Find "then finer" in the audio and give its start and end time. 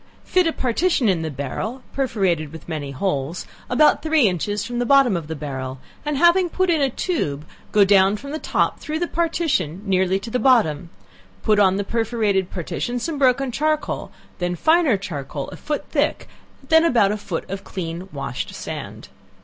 14.39-14.97